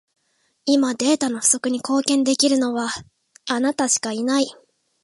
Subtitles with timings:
[0.65, 2.89] 今、データの不足に貢献できるのは、
[3.47, 4.47] あなたしかいない。